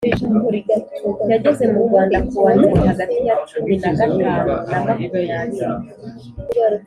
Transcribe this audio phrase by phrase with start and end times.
[1.31, 5.65] Yageze mu Rwanda kuwa Nzeri hagati ya cumin a gatanu na makumyabiri